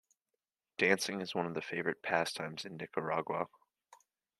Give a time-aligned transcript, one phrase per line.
[0.79, 3.45] Dancing is one of the favorite pastimes in Nicaragua.